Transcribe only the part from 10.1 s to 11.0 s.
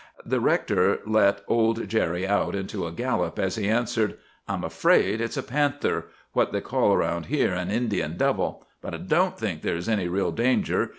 danger.